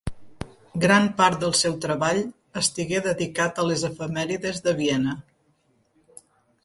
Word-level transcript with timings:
Gran 0.83 1.03
part 1.19 1.43
del 1.43 1.51
seu 1.59 1.75
treball 1.85 2.21
estigué 2.61 3.03
dedicat 3.09 3.61
a 3.61 3.67
les 3.73 3.87
efemèrides 3.91 4.65
de 4.69 4.75
Viena. 4.81 5.15